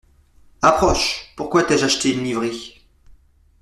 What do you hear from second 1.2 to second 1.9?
pourquoi t’ai-je